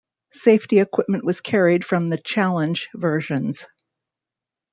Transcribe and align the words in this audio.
Safety 0.33 0.79
equipment 0.79 1.23
was 1.23 1.41
carried 1.41 1.85
from 1.85 2.09
the 2.09 2.17
Challenge 2.17 2.89
versions. 2.95 3.67